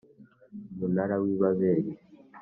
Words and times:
Umunara 0.71 1.15
w’ibaberi. 1.23 1.91